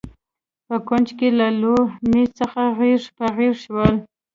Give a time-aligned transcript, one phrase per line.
[0.67, 3.93] په کونج کې له لوی مېز څخه غېږ په غېږ شول.